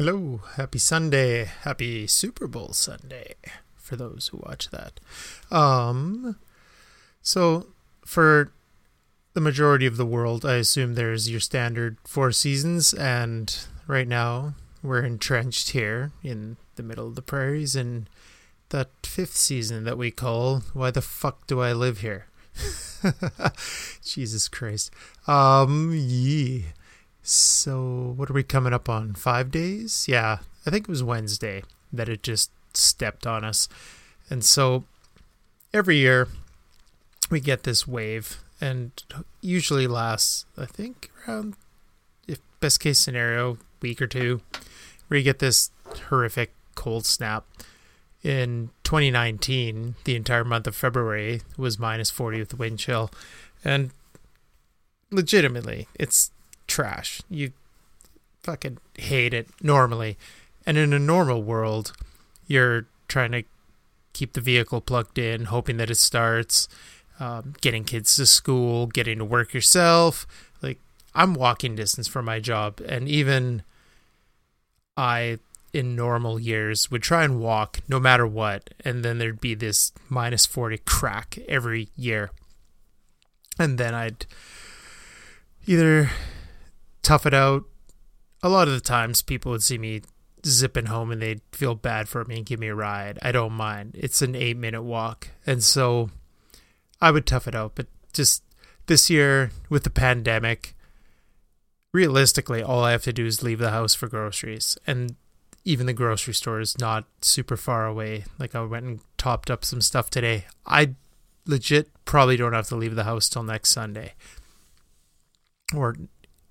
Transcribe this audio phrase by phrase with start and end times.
[0.00, 3.34] Hello, happy Sunday, happy Super Bowl Sunday
[3.74, 5.00] for those who watch that.
[5.50, 6.38] Um,
[7.20, 7.66] so
[8.04, 8.52] for
[9.32, 13.58] the majority of the world, I assume there's your standard four seasons, and
[13.88, 18.06] right now we're entrenched here in the middle of the prairies in
[18.68, 22.28] that fifth season that we call "Why the fuck do I live here?"
[24.04, 24.92] Jesus Christ.
[25.26, 26.66] Um, yeah.
[27.30, 29.12] So, what are we coming up on?
[29.12, 30.06] Five days?
[30.08, 33.68] Yeah, I think it was Wednesday that it just stepped on us.
[34.30, 34.84] And so,
[35.74, 36.28] every year
[37.28, 38.92] we get this wave, and
[39.42, 41.56] usually lasts, I think, around,
[42.26, 44.40] if best case scenario, week or two,
[45.08, 45.70] where you get this
[46.08, 47.44] horrific cold snap.
[48.22, 53.10] In 2019, the entire month of February was minus 40 with the wind chill.
[53.62, 53.90] And
[55.10, 56.30] legitimately, it's
[56.68, 57.20] trash.
[57.28, 57.52] You
[58.44, 60.16] fucking hate it normally.
[60.64, 61.92] And in a normal world,
[62.46, 63.42] you're trying to
[64.12, 66.68] keep the vehicle plugged in, hoping that it starts,
[67.18, 70.26] um, getting kids to school, getting to work yourself.
[70.62, 70.78] Like,
[71.14, 72.80] I'm walking distance from my job.
[72.86, 73.62] And even
[74.96, 75.38] I,
[75.72, 78.70] in normal years, would try and walk no matter what.
[78.84, 82.30] And then there'd be this minus 40 crack every year.
[83.58, 84.26] And then I'd
[85.66, 86.10] either
[87.02, 87.64] tough it out.
[88.42, 90.02] A lot of the times, people would see me
[90.46, 93.18] zipping home and they'd feel bad for me and give me a ride.
[93.22, 93.96] I don't mind.
[93.98, 95.28] It's an eight minute walk.
[95.46, 96.10] And so
[97.00, 97.72] I would tough it out.
[97.74, 98.42] But just
[98.86, 100.74] this year with the pandemic,
[101.92, 104.78] realistically, all I have to do is leave the house for groceries.
[104.86, 105.16] And
[105.64, 108.24] even the grocery store is not super far away.
[108.38, 110.46] Like I went and topped up some stuff today.
[110.66, 110.94] I
[111.46, 114.14] legit probably don't have to leave the house till next Sunday.
[115.74, 115.96] Or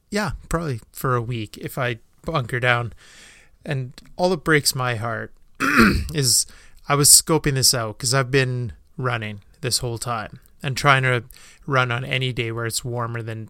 [0.10, 2.94] yeah, probably for a week if I bunker down.
[3.66, 5.34] And all that breaks my heart
[6.14, 6.46] is
[6.88, 11.26] I was scoping this out because I've been running this whole time and trying to
[11.66, 13.50] run on any day where it's warmer than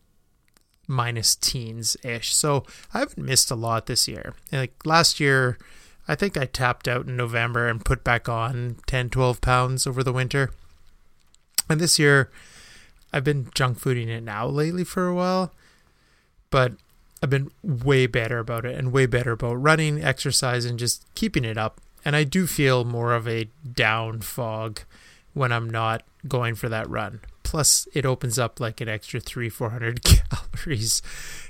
[0.87, 2.33] minus teens ish.
[2.33, 4.33] So I haven't missed a lot this year.
[4.51, 5.57] Like last year,
[6.07, 10.03] I think I tapped out in November and put back on 10, 12 pounds over
[10.03, 10.51] the winter.
[11.69, 12.31] And this year,
[13.11, 15.53] I've been junk fooding it now lately for a while
[16.49, 16.73] but
[17.21, 21.45] I've been way better about it and way better about running, exercise, and just keeping
[21.45, 21.81] it up.
[22.05, 24.81] And I do feel more of a down fog
[25.33, 27.21] when I'm not going for that run.
[27.43, 31.01] Plus, it opens up like an extra three, four hundred calories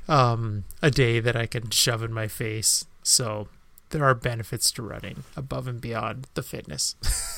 [0.08, 2.86] um, a day that I can shove in my face.
[3.04, 3.48] So
[3.90, 6.96] there are benefits to running above and beyond the fitness.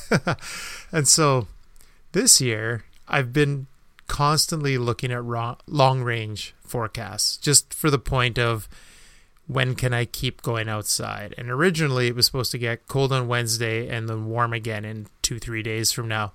[0.91, 1.47] and so
[2.11, 3.67] this year, I've been
[4.09, 5.23] constantly looking at
[5.67, 8.67] long range forecasts just for the point of
[9.47, 11.33] when can I keep going outside.
[11.37, 15.07] And originally it was supposed to get cold on Wednesday and then warm again in
[15.21, 16.33] two, three days from now.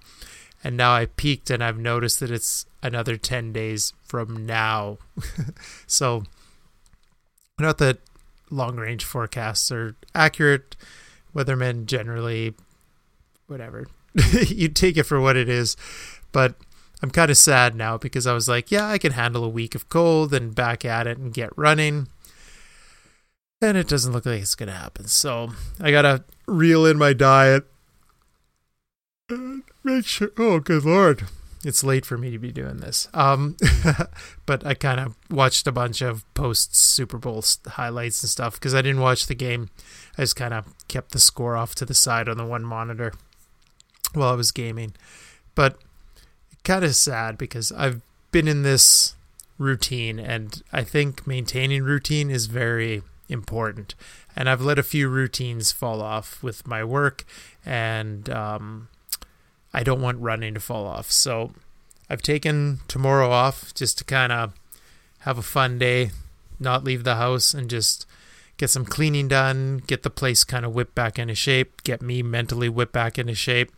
[0.62, 4.98] And now I peaked and I've noticed that it's another 10 days from now.
[5.86, 6.24] so,
[7.58, 7.98] not that
[8.50, 10.76] long range forecasts are accurate.
[11.34, 12.54] Weathermen generally,
[13.46, 13.86] whatever,
[14.48, 15.76] you take it for what it is.
[16.32, 16.54] But
[17.02, 19.74] I'm kind of sad now because I was like, yeah, I can handle a week
[19.74, 22.08] of cold and back at it and get running.
[23.60, 25.06] And it doesn't look like it's going to happen.
[25.08, 27.64] So I got to reel in my diet.
[29.82, 30.30] Make sure.
[30.38, 31.24] Oh, good lord.
[31.64, 33.08] It's late for me to be doing this.
[33.14, 33.56] Um,
[34.46, 38.74] but I kind of watched a bunch of post Super Bowl highlights and stuff because
[38.74, 39.70] I didn't watch the game.
[40.18, 43.14] I just kind of kept the score off to the side on the one monitor
[44.12, 44.94] while I was gaming.
[45.54, 45.78] But
[46.64, 48.00] kind of sad because I've
[48.32, 49.14] been in this
[49.58, 53.94] routine and I think maintaining routine is very important.
[54.34, 57.24] And I've let a few routines fall off with my work
[57.64, 58.88] and um,
[59.72, 61.12] I don't want running to fall off.
[61.12, 61.52] So
[62.10, 64.52] I've taken tomorrow off just to kind of
[65.20, 66.10] have a fun day,
[66.58, 68.06] not leave the house and just
[68.56, 72.22] get some cleaning done, get the place kind of whipped back into shape, get me
[72.22, 73.70] mentally whipped back into shape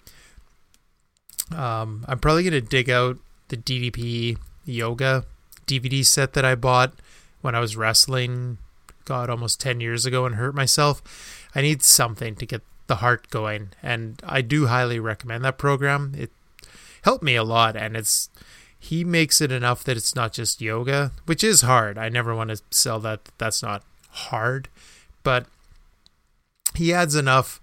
[1.55, 5.25] um, I'm probably gonna dig out the DDP yoga
[5.67, 6.95] DVD set that I bought
[7.41, 8.59] when I was wrestling,
[9.05, 11.03] God, almost ten years ago, and hurt myself.
[11.55, 16.15] I need something to get the heart going, and I do highly recommend that program.
[16.17, 16.31] It
[17.03, 18.29] helped me a lot, and it's
[18.79, 21.99] he makes it enough that it's not just yoga, which is hard.
[21.99, 23.21] I never want to sell that.
[23.39, 24.69] That's not hard,
[25.23, 25.47] but
[26.75, 27.61] he adds enough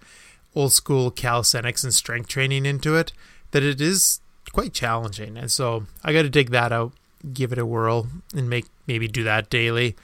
[0.55, 3.11] old school calisthenics and strength training into it
[3.53, 4.19] that it is
[4.51, 5.37] quite challenging.
[5.37, 6.91] And so I got to dig that out,
[7.33, 9.95] give it a whirl, and make maybe do that daily.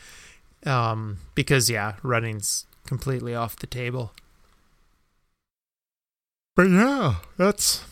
[0.65, 4.13] Um, because yeah, running's completely off the table.
[6.55, 7.83] But yeah, that's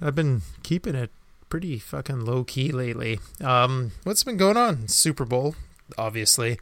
[0.00, 1.10] I've been keeping it
[1.48, 3.20] pretty fucking low key lately.
[3.40, 4.88] Um, what's been going on?
[4.88, 5.54] Super Bowl,
[5.98, 6.58] obviously,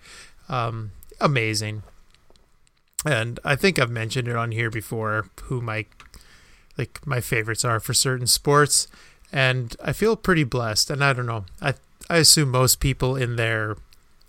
[0.48, 1.82] um, amazing.
[3.04, 5.26] And I think I've mentioned it on here before.
[5.44, 5.86] Who my
[6.78, 8.88] like my favorites are for certain sports,
[9.32, 10.90] and I feel pretty blessed.
[10.90, 11.74] And I don't know, I
[12.10, 13.76] I assume most people in their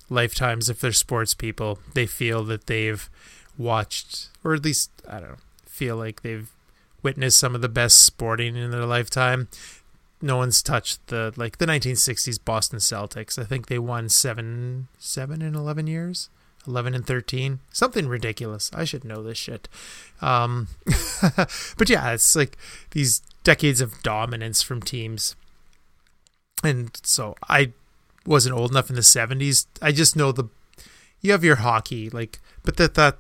[0.10, 3.10] lifetimes, if they're sports people, they feel that they've
[3.58, 6.50] watched, or at least I don't know, feel like they've
[7.02, 9.50] witnessed some of the best sporting in their lifetime.
[10.22, 13.38] No one's touched the like the 1960s Boston Celtics.
[13.38, 16.30] I think they won seven, seven in eleven years,
[16.68, 18.72] eleven and thirteen, something ridiculous.
[18.74, 19.68] I should know this shit.
[20.22, 20.68] Um,
[21.78, 22.58] but yeah, it's like
[22.92, 25.36] these decades of dominance from teams,
[26.64, 27.74] and so I
[28.26, 29.66] wasn't old enough in the 70s.
[29.82, 30.46] I just know the
[31.22, 33.18] you have your hockey like, but that that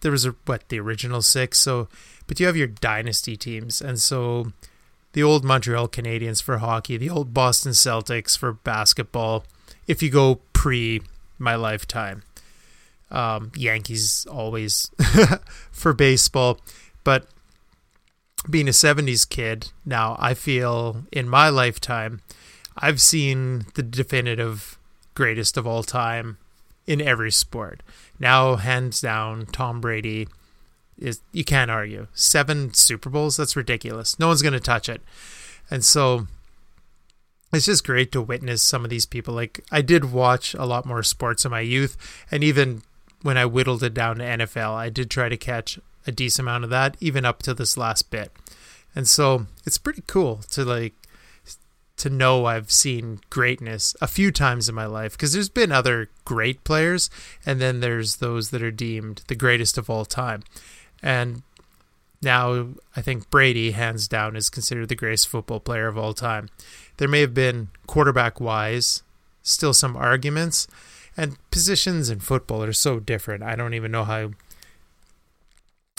[0.00, 1.58] there was a what the original six.
[1.58, 1.88] So
[2.26, 4.52] but you have your dynasty teams, and so
[5.12, 9.44] the old Montreal Canadiens for hockey, the old Boston Celtics for basketball.
[9.86, 11.02] If you go pre
[11.38, 12.22] my lifetime,
[13.12, 14.90] um, Yankees always
[15.70, 16.58] for baseball,
[17.04, 17.26] but
[18.50, 22.22] being a 70s kid now, I feel in my lifetime,
[22.76, 24.78] I've seen the definitive
[25.14, 26.38] greatest of all time
[26.86, 27.82] in every sport.
[28.18, 30.26] Now, hands down, Tom Brady
[30.98, 32.06] is you can't argue.
[32.14, 34.18] Seven Super Bowls, that's ridiculous.
[34.18, 35.02] No one's going to touch it.
[35.70, 36.26] And so
[37.52, 39.34] it's just great to witness some of these people.
[39.34, 41.96] Like I did watch a lot more sports in my youth,
[42.30, 42.82] and even
[43.22, 46.64] when I whittled it down to NFL, I did try to catch a decent amount
[46.64, 48.32] of that, even up to this last bit.
[48.94, 50.94] And so it's pretty cool to like
[51.98, 56.10] to know I've seen greatness a few times in my life because there's been other
[56.24, 57.08] great players,
[57.46, 60.42] and then there's those that are deemed the greatest of all time.
[61.02, 61.42] And
[62.20, 66.48] now I think Brady, hands down, is considered the greatest football player of all time.
[66.96, 69.02] There may have been quarterback wise
[69.42, 70.66] still some arguments,
[71.16, 73.42] and positions in football are so different.
[73.42, 74.32] I don't even know how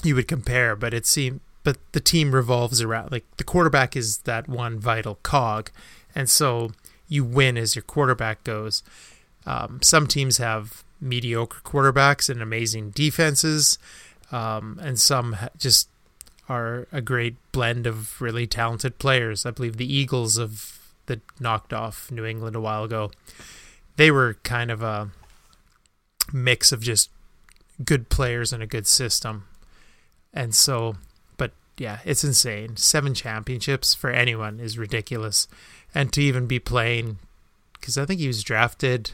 [0.03, 4.19] you would compare, but it seemed but the team revolves around like the quarterback is
[4.19, 5.71] that one vital cog,
[6.13, 6.71] and so
[7.07, 8.83] you win as your quarterback goes.
[9.45, 13.77] Um, some teams have mediocre quarterbacks and amazing defenses
[14.33, 15.87] um, and some just
[16.49, 19.45] are a great blend of really talented players.
[19.45, 23.11] I believe the Eagles of that knocked off New England a while ago,
[23.95, 25.09] they were kind of a
[26.31, 27.09] mix of just
[27.83, 29.45] good players and a good system.
[30.33, 30.95] And so,
[31.37, 32.77] but yeah, it's insane.
[32.77, 35.47] Seven championships for anyone is ridiculous.
[35.93, 37.19] And to even be playing,
[37.73, 39.11] because I think he was drafted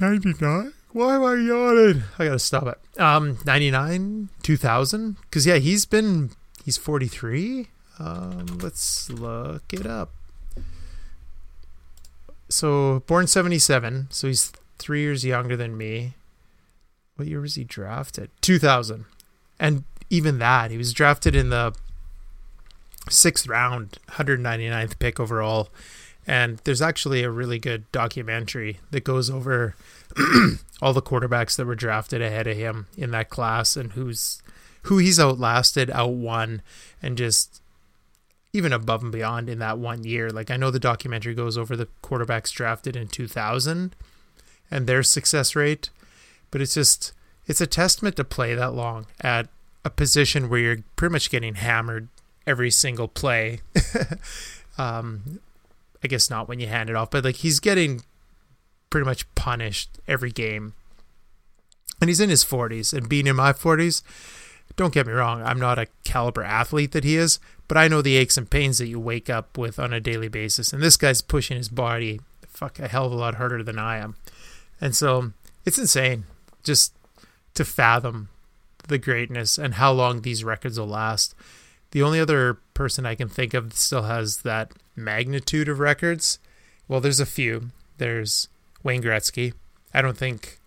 [0.00, 0.72] 99?
[0.92, 2.04] Why am I yawning?
[2.18, 3.00] I gotta stop it.
[3.00, 5.16] Um, 99, 2000?
[5.22, 6.30] Because, yeah, he's been,
[6.64, 7.68] he's 43.
[7.98, 10.10] Um, let's look it up.
[12.54, 16.14] So, born 77, so he's three years younger than me.
[17.16, 18.30] What year was he drafted?
[18.42, 19.06] 2000.
[19.58, 21.74] And even that, he was drafted in the
[23.10, 25.68] sixth round, 199th pick overall.
[26.28, 29.74] And there's actually a really good documentary that goes over
[30.80, 34.40] all the quarterbacks that were drafted ahead of him in that class and who's
[34.82, 36.62] who he's outlasted, outwon,
[37.02, 37.60] and just
[38.54, 40.30] even above and beyond in that one year.
[40.30, 43.94] Like I know the documentary goes over the quarterbacks drafted in 2000
[44.70, 45.90] and their success rate,
[46.52, 47.12] but it's just
[47.46, 49.48] it's a testament to play that long at
[49.84, 52.08] a position where you're pretty much getting hammered
[52.46, 53.60] every single play.
[54.78, 55.40] um,
[56.02, 58.02] I guess not when you hand it off, but like he's getting
[58.88, 60.74] pretty much punished every game.
[62.00, 64.02] And he's in his 40s, and being in my 40s,
[64.76, 68.02] don't get me wrong, I'm not a caliber athlete that he is, but I know
[68.02, 70.72] the aches and pains that you wake up with on a daily basis.
[70.72, 72.20] And this guy's pushing his body
[72.54, 74.16] fuck a hell of a lot harder than I am.
[74.80, 75.32] And so
[75.64, 76.24] it's insane
[76.62, 76.94] just
[77.54, 78.28] to fathom
[78.88, 81.34] the greatness and how long these records will last.
[81.90, 86.38] The only other person I can think of that still has that magnitude of records,
[86.88, 87.70] well, there's a few.
[87.98, 88.48] There's
[88.82, 89.54] Wayne Gretzky.
[89.92, 90.58] I don't think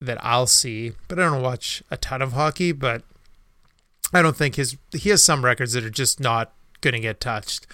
[0.00, 3.02] that I'll see, but I don't watch a ton of hockey, but
[4.12, 7.20] I don't think his he has some records that are just not going to get
[7.20, 7.66] touched.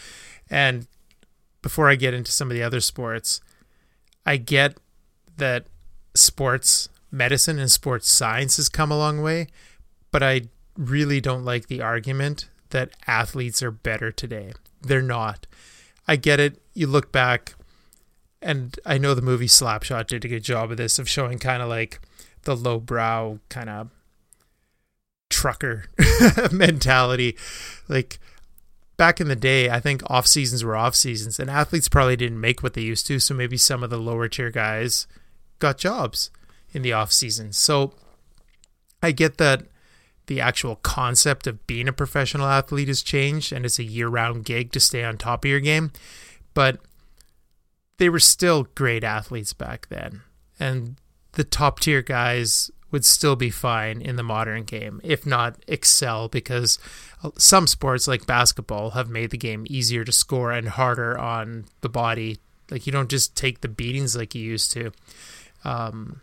[0.51, 0.87] And
[1.63, 3.41] before I get into some of the other sports,
[4.25, 4.77] I get
[5.37, 5.67] that
[6.15, 9.47] sports medicine and sports science has come a long way,
[10.11, 10.43] but I
[10.77, 14.53] really don't like the argument that athletes are better today.
[14.83, 15.47] They're not.
[16.09, 16.61] I get it.
[16.75, 17.55] You look back
[18.43, 21.63] and I know the movie Slapshot did a good job of this of showing kind
[21.63, 22.01] of like
[22.47, 23.91] the lowbrow kind of
[25.29, 25.85] trucker
[26.53, 27.37] mentality.
[27.89, 28.19] Like
[28.97, 32.41] back in the day, I think off seasons were off seasons, and athletes probably didn't
[32.41, 33.21] make what they used to.
[33.21, 35.07] So maybe some of the lower tier guys
[35.59, 36.31] got jobs
[36.73, 37.53] in the off season.
[37.53, 37.93] So
[39.03, 39.65] I get that
[40.27, 44.45] the actual concept of being a professional athlete has changed and it's a year round
[44.45, 45.93] gig to stay on top of your game.
[46.55, 46.79] But
[47.99, 50.23] they were still great athletes back then.
[50.59, 50.97] And
[51.37, 56.29] the top tier guys would still be fine in the modern game, if not excel,
[56.29, 56.79] because
[57.37, 61.89] some sports like basketball have made the game easier to score and harder on the
[61.89, 62.39] body.
[62.71, 64.93] Like you don't just take the beatings like you used to.
[65.63, 66.23] Um,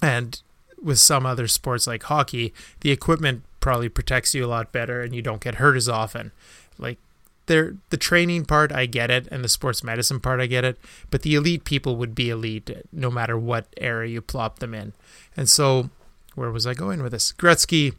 [0.00, 0.42] and
[0.82, 5.14] with some other sports like hockey, the equipment probably protects you a lot better and
[5.14, 6.32] you don't get hurt as often.
[6.76, 6.98] Like
[7.46, 10.78] there the training part I get it and the sports medicine part I get it,
[11.10, 14.92] but the elite people would be elite no matter what era you plop them in.
[15.36, 15.90] And so
[16.34, 17.32] where was I going with this?
[17.32, 17.94] Gretzky,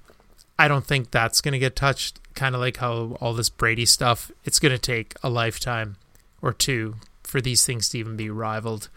[0.58, 3.86] I don't think that's going to get touched kind of like how all this Brady
[3.86, 5.98] stuff, it's going to take a lifetime
[6.42, 8.90] or two for these things to even be rivaled.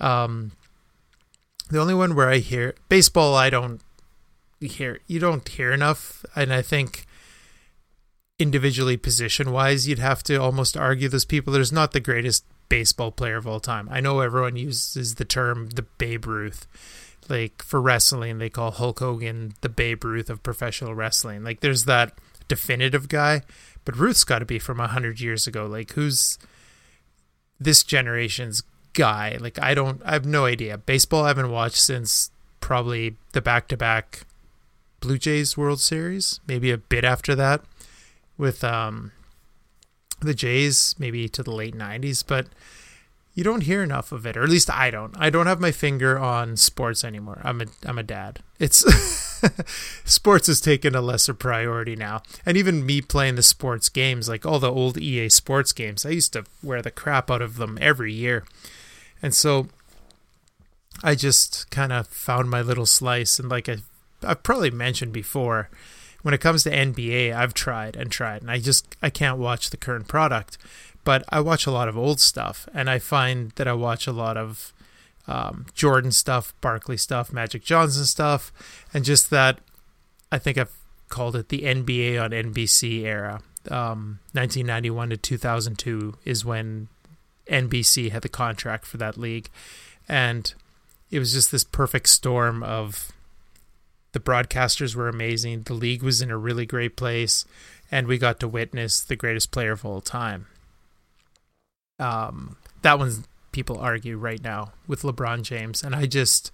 [0.00, 0.52] Um
[1.70, 3.82] the only one where I hear baseball I don't
[4.60, 7.04] hear you don't hear enough and I think
[8.38, 11.52] individually position wise, you'd have to almost argue those people.
[11.52, 13.88] There's not the greatest baseball player of all time.
[13.90, 16.66] I know everyone uses the term the Babe Ruth.
[17.28, 21.44] Like for wrestling, they call Hulk Hogan the Babe Ruth of professional wrestling.
[21.44, 22.16] Like there's that
[22.46, 23.42] definitive guy,
[23.84, 25.66] but Ruth's got to be from a hundred years ago.
[25.66, 26.38] Like who's
[27.60, 28.62] this generation's
[28.94, 29.36] guy?
[29.40, 30.78] Like I don't, I have no idea.
[30.78, 32.30] Baseball I haven't watched since
[32.60, 34.20] probably the back to back
[35.00, 37.62] Blue Jays World Series, maybe a bit after that
[38.38, 39.12] with um,
[40.20, 42.46] the Jays, maybe to the late 90s, but
[43.34, 45.14] you don't hear enough of it, or at least I don't.
[45.16, 47.40] I don't have my finger on sports anymore.
[47.44, 48.40] I'm a I'm a dad.
[48.58, 48.84] It's
[50.04, 54.44] sports has taken a lesser priority now, and even me playing the sports games, like
[54.44, 57.78] all the old EA sports games, I used to wear the crap out of them
[57.80, 58.44] every year,
[59.22, 59.68] and so
[61.04, 63.76] I just kind of found my little slice, and like I
[64.24, 65.70] I've probably mentioned before,
[66.22, 69.70] when it comes to NBA, I've tried and tried, and I just I can't watch
[69.70, 70.58] the current product.
[71.04, 74.12] But I watch a lot of old stuff, and I find that I watch a
[74.12, 74.72] lot of
[75.26, 78.52] um, Jordan stuff, Barkley stuff, Magic Johnson stuff,
[78.92, 79.60] and just that.
[80.30, 80.76] I think I've
[81.08, 83.40] called it the NBA on NBC era.
[83.70, 86.88] Um, 1991 to 2002 is when
[87.46, 89.48] NBC had the contract for that league,
[90.08, 90.52] and
[91.10, 93.12] it was just this perfect storm of
[94.12, 95.62] the broadcasters were amazing.
[95.62, 97.44] The league was in a really great place,
[97.90, 100.46] and we got to witness the greatest player of all time.
[101.98, 106.50] Um, that one's people argue right now with LeBron James, and I just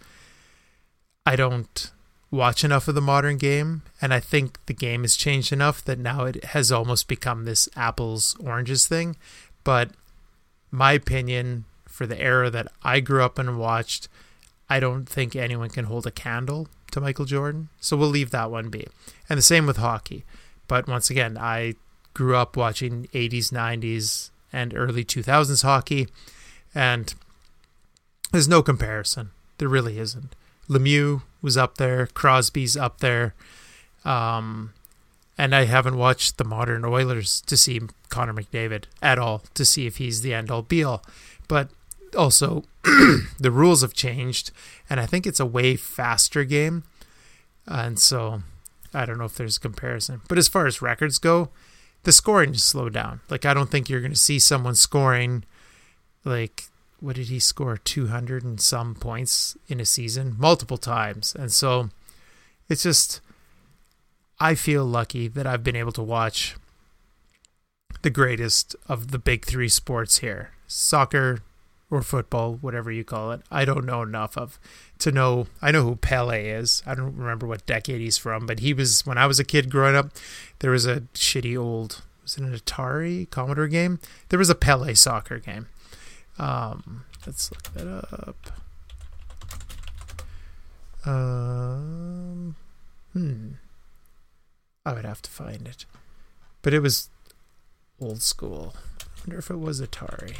[1.27, 1.91] I don't
[2.31, 5.99] watch enough of the modern game, and I think the game has changed enough that
[5.99, 9.17] now it has almost become this apples oranges thing.
[9.63, 9.91] But
[10.71, 14.09] my opinion for the era that I grew up and watched,
[14.69, 17.69] I don't think anyone can hold a candle to Michael Jordan.
[17.81, 18.87] So we'll leave that one be.
[19.29, 20.25] And the same with hockey.
[20.69, 21.75] But once again, I
[22.15, 26.07] grew up watching 80s, 90s, and early 2000s hockey,
[26.75, 27.13] and
[28.31, 29.31] there's no comparison.
[29.59, 30.35] There really isn't.
[30.69, 33.35] Lemieux was up there, Crosby's up there.
[34.05, 34.73] Um,
[35.37, 39.87] and I haven't watched the modern Oilers to see Connor McDavid at all to see
[39.87, 41.05] if he's the end all be all.
[41.49, 41.71] But
[42.17, 42.63] also
[43.39, 44.51] the rules have changed,
[44.91, 46.85] and I think it's a way faster game.
[47.67, 48.43] And so
[48.93, 50.21] I don't know if there's a comparison.
[50.29, 51.51] But as far as records go,
[52.05, 53.21] the scoring just slowed down.
[53.29, 55.45] Like I don't think you're going to see someone scoring
[56.25, 56.65] like
[57.01, 61.35] what did he score 200 and some points in a season multiple times.
[61.35, 61.91] And so
[62.69, 63.21] it's just
[64.39, 66.57] I feel lucky that I've been able to watch
[68.03, 70.51] the greatest of the big 3 sports here.
[70.67, 71.41] Soccer,
[71.95, 73.43] or football, whatever you call it.
[73.51, 74.59] I don't know enough of
[74.99, 75.47] to know.
[75.63, 76.83] I know who Pele is.
[76.87, 79.71] I don't remember what decade he's from, but he was when I was a kid
[79.71, 80.11] growing up.
[80.59, 84.01] There was a shitty old was it an Atari Commodore game?
[84.31, 85.69] There was a Pele soccer game.
[86.39, 88.53] Um, let's look that up.
[91.07, 92.57] Um,
[93.13, 93.49] hmm.
[94.87, 95.85] I would have to find it,
[96.63, 97.11] but it was
[98.01, 98.75] old school.
[99.01, 100.37] I wonder if it was Atari.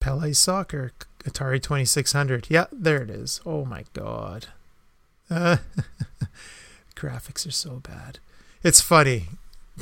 [0.00, 0.92] Pele Soccer,
[1.24, 2.46] Atari 2600.
[2.48, 3.40] Yeah, there it is.
[3.44, 4.46] Oh my god.
[5.30, 5.58] Uh,
[6.96, 8.18] graphics are so bad.
[8.62, 9.26] It's funny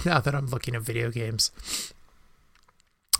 [0.04, 1.50] now that I'm looking at video games.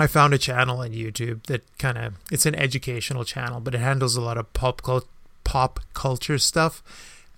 [0.01, 3.81] I found a channel on YouTube that kind of it's an educational channel, but it
[3.81, 5.09] handles a lot of pop cult,
[5.45, 6.83] pop culture stuff.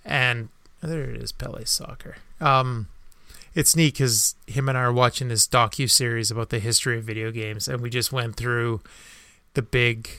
[0.05, 0.49] And
[0.81, 2.17] there it is, Pele soccer.
[2.39, 2.87] Um,
[3.53, 7.03] it's neat because him and I are watching this docu series about the history of
[7.03, 8.81] video games, and we just went through
[9.53, 10.09] the big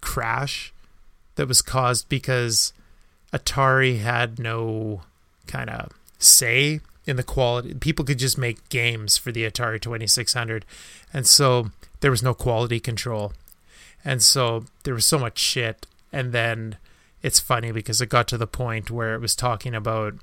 [0.00, 0.72] crash
[1.36, 2.72] that was caused because
[3.32, 5.02] Atari had no
[5.46, 7.74] kind of say in the quality.
[7.74, 10.64] People could just make games for the Atari 2600,
[11.12, 13.32] and so there was no quality control,
[14.04, 15.86] and so there was so much shit.
[16.12, 16.78] And then
[17.22, 20.14] it's funny because it got to the point where it was talking about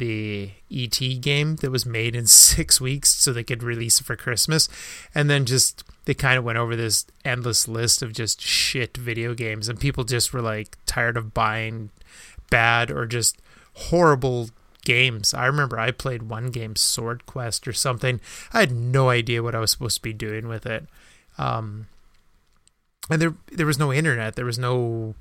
[0.00, 4.16] the ET game that was made in six weeks so they could release it for
[4.16, 4.68] Christmas.
[5.14, 9.34] And then just they kind of went over this endless list of just shit video
[9.34, 11.90] games, and people just were like tired of buying
[12.50, 13.40] bad or just
[13.74, 14.50] horrible
[14.84, 15.34] games.
[15.34, 18.20] I remember I played one game, Sword Quest or something.
[18.52, 20.86] I had no idea what I was supposed to be doing with it.
[21.38, 21.86] Um,
[23.10, 24.36] and there there was no internet.
[24.36, 25.14] There was no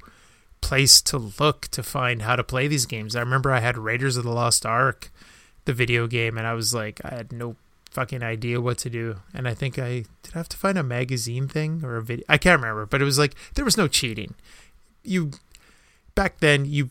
[0.61, 3.15] place to look to find how to play these games.
[3.15, 5.11] I remember I had Raiders of the Lost Ark,
[5.65, 7.55] the video game, and I was like, I had no
[7.91, 9.17] fucking idea what to do.
[9.33, 12.25] And I think I did I have to find a magazine thing or a video.
[12.29, 14.35] I can't remember, but it was like there was no cheating.
[15.03, 15.31] You
[16.15, 16.89] back then you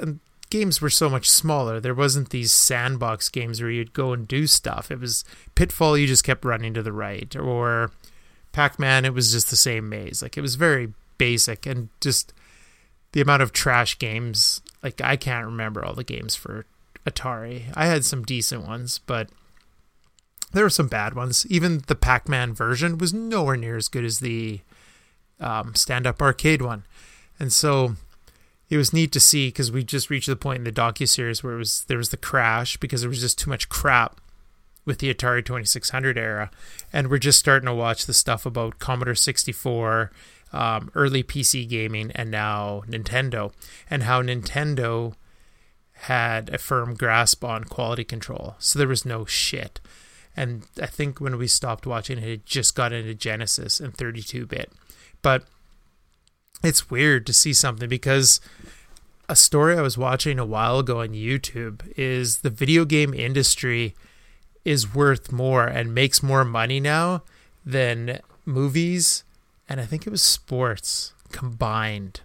[0.00, 0.12] uh,
[0.50, 1.80] games were so much smaller.
[1.80, 4.90] There wasn't these sandbox games where you'd go and do stuff.
[4.90, 5.24] It was
[5.54, 5.96] Pitfall.
[5.96, 7.90] You just kept running to the right, or
[8.52, 9.06] Pac-Man.
[9.06, 10.22] It was just the same maze.
[10.22, 12.34] Like it was very basic and just
[13.12, 14.60] the amount of trash games.
[14.82, 16.66] Like I can't remember all the games for
[17.06, 17.64] Atari.
[17.74, 19.30] I had some decent ones, but
[20.52, 21.46] there were some bad ones.
[21.46, 24.60] Even the Pac-Man version was nowhere near as good as the
[25.40, 26.84] um, stand-up arcade one,
[27.38, 27.96] and so
[28.70, 31.42] it was neat to see because we just reached the point in the docu series
[31.42, 34.20] where it was there was the crash because there was just too much crap
[34.84, 36.50] with the Atari 2600 era,
[36.92, 40.10] and we're just starting to watch the stuff about Commodore 64
[40.52, 43.52] um, early PC gaming and now Nintendo,
[43.90, 45.14] and how Nintendo
[45.92, 48.56] had a firm grasp on quality control.
[48.58, 49.80] So there was no shit.
[50.36, 54.46] And I think when we stopped watching it, it just got into Genesis and 32
[54.46, 54.72] bit.
[55.20, 55.44] But
[56.62, 58.40] it's weird to see something because
[59.28, 63.94] a story I was watching a while ago on YouTube is the video game industry
[64.64, 67.22] is worth more and makes more money now
[67.64, 69.24] than movies
[69.72, 72.20] and I think it was sports combined.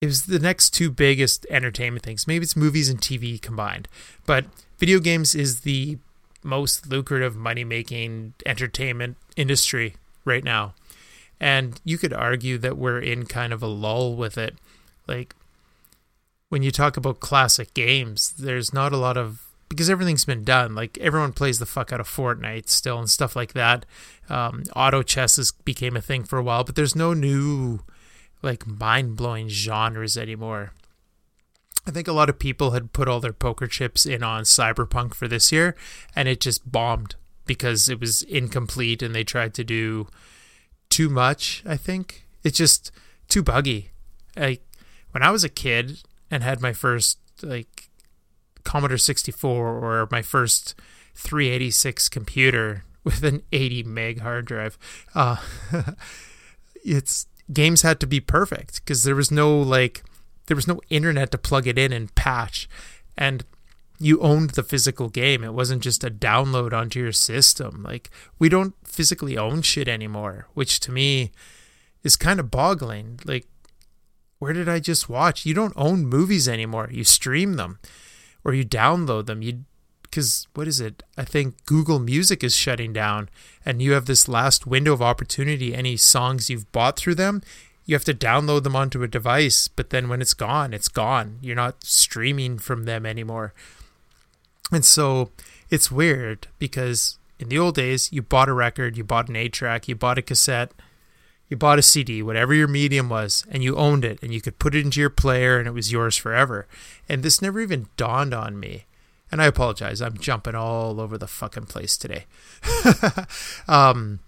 [0.00, 2.26] It was the next two biggest entertainment things.
[2.26, 3.86] Maybe it's movies and TV combined,
[4.26, 4.46] but
[4.78, 5.98] video games is the
[6.42, 10.74] most lucrative money making entertainment industry right now.
[11.38, 14.56] And you could argue that we're in kind of a lull with it.
[15.06, 15.36] Like
[16.48, 20.74] when you talk about classic games, there's not a lot of because everything's been done.
[20.74, 23.84] Like everyone plays the fuck out of Fortnite still and stuff like that.
[24.28, 27.80] Um, auto chess has became a thing for a while, but there's no new
[28.42, 30.72] like mind blowing genres anymore.
[31.86, 35.14] I think a lot of people had put all their poker chips in on Cyberpunk
[35.14, 35.74] for this year,
[36.14, 37.14] and it just bombed
[37.46, 40.06] because it was incomplete and they tried to do
[40.90, 41.62] too much.
[41.66, 42.90] I think it's just
[43.28, 43.90] too buggy.
[44.36, 44.62] Like
[45.12, 47.87] when I was a kid and had my first like
[48.68, 50.74] Commodore 64 or my first
[51.14, 54.76] 386 computer with an 80 meg hard drive.
[55.14, 55.36] Uh,
[56.84, 60.04] it's games had to be perfect because there was no like
[60.48, 62.68] there was no internet to plug it in and patch,
[63.16, 63.46] and
[63.98, 65.42] you owned the physical game.
[65.42, 67.82] It wasn't just a download onto your system.
[67.82, 71.32] Like we don't physically own shit anymore, which to me
[72.02, 73.18] is kind of boggling.
[73.24, 73.46] Like
[74.38, 75.46] where did I just watch?
[75.46, 76.90] You don't own movies anymore.
[76.92, 77.78] You stream them
[78.44, 79.42] or you download them.
[79.42, 79.64] You
[80.02, 81.02] because what is it?
[81.18, 83.28] I think Google Music is shutting down,
[83.64, 85.74] and you have this last window of opportunity.
[85.74, 87.42] Any songs you've bought through them,
[87.84, 89.68] you have to download them onto a device.
[89.68, 91.38] But then when it's gone, it's gone.
[91.42, 93.52] You're not streaming from them anymore.
[94.72, 95.30] And so
[95.70, 99.52] it's weird because in the old days, you bought a record, you bought an eight
[99.52, 100.72] track, you bought a cassette,
[101.48, 104.58] you bought a CD, whatever your medium was, and you owned it and you could
[104.58, 106.66] put it into your player and it was yours forever.
[107.08, 108.84] And this never even dawned on me.
[109.30, 112.24] And I apologize, I'm jumping all over the fucking place today.
[113.68, 114.20] um,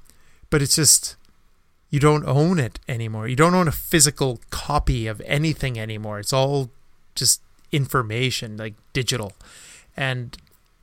[0.51, 1.17] but it's just,
[1.91, 3.27] you don't own it anymore.
[3.29, 6.21] You don't own a physical copy of anything anymore.
[6.21, 6.71] It's all
[7.15, 9.33] just information, like digital.
[9.97, 10.37] And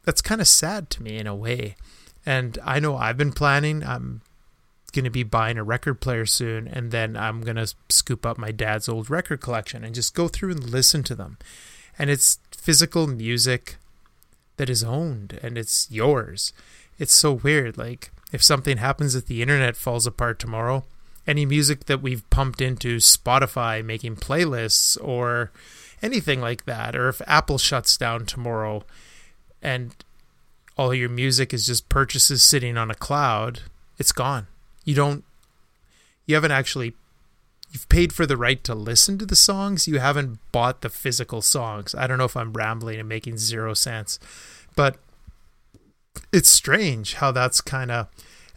[0.03, 1.75] that's kind of sad to me in a way.
[2.25, 4.21] And I know I've been planning, I'm
[4.97, 8.39] going to be buying a record player soon, and then I'm going to scoop up
[8.39, 11.37] my dad's old record collection and just go through and listen to them.
[11.99, 13.75] And it's physical music
[14.57, 16.51] that is owned and it's yours.
[16.97, 17.77] It's so weird.
[17.77, 20.83] Like, if something happens that the internet falls apart tomorrow,
[21.27, 25.51] any music that we've pumped into Spotify making playlists or
[26.01, 28.83] anything like that, or if Apple shuts down tomorrow
[29.61, 29.95] and
[30.75, 33.61] all your music is just purchases sitting on a cloud,
[33.99, 34.47] it's gone.
[34.87, 35.25] You don't,
[36.25, 36.93] you haven't actually,
[37.71, 39.85] you've paid for the right to listen to the songs.
[39.85, 41.93] You haven't bought the physical songs.
[41.93, 44.17] I don't know if I'm rambling and making zero sense,
[44.77, 44.97] but
[46.31, 48.07] it's strange how that's kind of,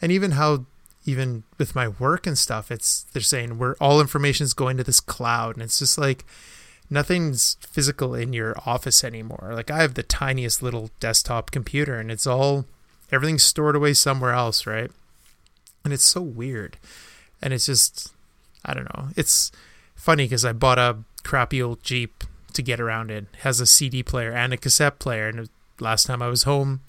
[0.01, 0.67] and even how
[1.05, 4.85] even with my work and stuff, it's they're saying we're all information is going to
[4.85, 6.25] this cloud, and it's just like
[6.89, 9.51] nothing's physical in your office anymore.
[9.53, 12.67] Like I have the tiniest little desktop computer, and it's all
[13.11, 14.93] everything's stored away somewhere else, right?
[15.85, 16.77] And it's so weird,
[17.41, 18.13] and it's just
[18.65, 19.09] I don't know.
[19.17, 19.51] It's
[19.95, 23.29] funny because I bought a crappy old Jeep to get around in.
[23.33, 26.81] It has a CD player and a cassette player, and last time I was home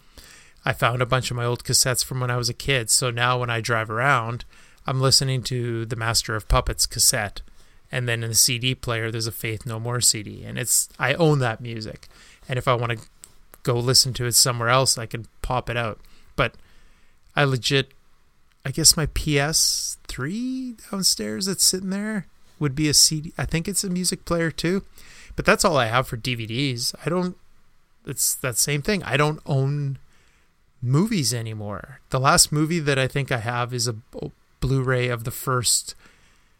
[0.63, 2.89] I found a bunch of my old cassettes from when I was a kid.
[2.89, 4.45] So now when I drive around,
[4.85, 7.41] I'm listening to the Master of Puppets cassette.
[7.91, 10.43] And then in the CD player, there's a Faith No More CD.
[10.43, 12.07] And it's, I own that music.
[12.47, 12.99] And if I want to
[13.63, 15.99] go listen to it somewhere else, I can pop it out.
[16.35, 16.55] But
[17.35, 17.91] I legit,
[18.65, 22.27] I guess my PS3 downstairs that's sitting there
[22.59, 23.33] would be a CD.
[23.37, 24.83] I think it's a music player too.
[25.35, 26.93] But that's all I have for DVDs.
[27.05, 27.37] I don't,
[28.05, 29.01] it's that same thing.
[29.03, 29.97] I don't own
[30.81, 32.01] movies anymore.
[32.09, 33.95] The last movie that I think I have is a
[34.59, 35.95] Blu-ray of the first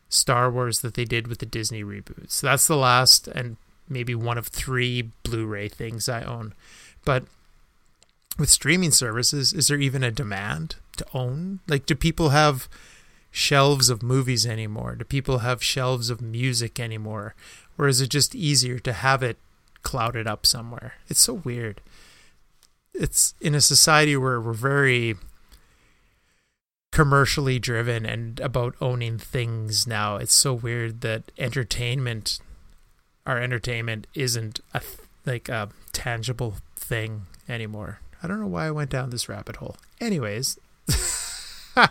[0.09, 2.31] Star Wars that they did with the Disney reboots.
[2.31, 6.53] So that's the last and maybe one of three Blu-ray things I own.
[7.05, 7.25] But
[8.39, 11.59] with streaming services, is there even a demand to own?
[11.67, 12.69] Like do people have
[13.31, 14.95] shelves of movies anymore?
[14.95, 17.35] Do people have shelves of music anymore?
[17.77, 19.37] Or is it just easier to have it
[19.83, 20.95] clouded up somewhere?
[21.07, 21.81] It's so weird
[22.93, 25.15] it's in a society where we're very
[26.91, 30.17] commercially driven and about owning things now.
[30.17, 32.39] It's so weird that entertainment,
[33.25, 34.81] our entertainment, isn't a
[35.25, 37.99] like a tangible thing anymore.
[38.23, 39.77] I don't know why I went down this rabbit hole.
[39.99, 40.59] Anyways,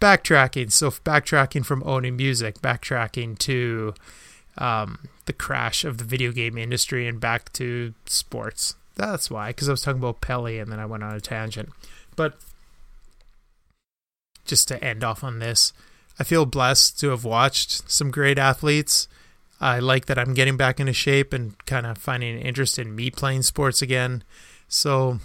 [0.00, 0.72] backtracking.
[0.72, 3.94] So backtracking from owning music, backtracking to
[4.58, 8.76] um, the crash of the video game industry, and back to sports.
[8.94, 11.70] That's why, because I was talking about Pele and then I went on a tangent.
[12.14, 12.34] But
[14.44, 15.72] just to end off on this,
[16.18, 19.08] I feel blessed to have watched some great athletes.
[19.60, 22.94] I like that I'm getting back into shape and kind of finding an interest in
[22.94, 24.24] me playing sports again.
[24.68, 25.20] So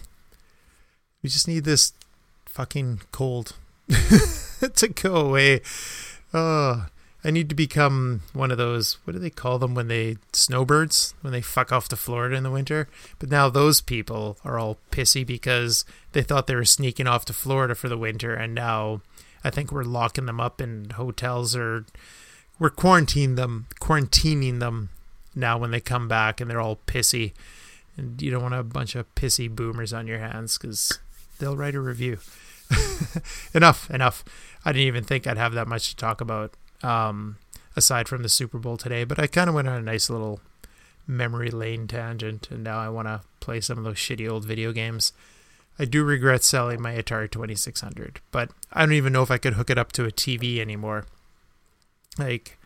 [1.21, 1.91] we just need this
[2.57, 3.55] fucking cold
[4.75, 5.61] to go away.
[6.33, 6.87] Oh,
[7.23, 8.97] I need to become one of those.
[9.03, 12.41] What do they call them when they snowbirds when they fuck off to Florida in
[12.41, 12.89] the winter?
[13.19, 17.33] But now those people are all pissy because they thought they were sneaking off to
[17.33, 19.01] Florida for the winter, and now
[19.43, 21.85] I think we're locking them up in hotels or
[22.57, 24.89] we're quarantining them, quarantining them
[25.35, 27.33] now when they come back, and they're all pissy.
[27.95, 30.97] And you don't want a bunch of pissy boomers on your hands because
[31.37, 32.17] they'll write a review.
[33.53, 34.23] enough, enough.
[34.65, 36.53] I didn't even think I'd have that much to talk about
[36.83, 37.37] um,
[37.75, 39.03] aside from the Super Bowl today.
[39.03, 40.41] But I kind of went on a nice little
[41.07, 44.71] memory lane tangent, and now I want to play some of those shitty old video
[44.71, 45.13] games.
[45.79, 49.53] I do regret selling my Atari 2600, but I don't even know if I could
[49.53, 51.05] hook it up to a TV anymore.
[52.17, 52.57] Like,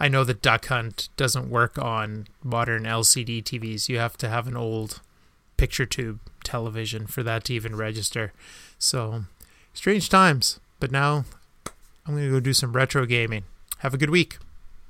[0.00, 3.88] I know that Duck Hunt doesn't work on modern LCD TVs.
[3.88, 5.00] You have to have an old
[5.56, 8.32] picture tube television for that to even register.
[8.78, 9.24] So,
[9.74, 10.58] strange times.
[10.80, 11.24] But now
[12.06, 13.44] I'm going to go do some retro gaming.
[13.78, 14.38] Have a good week.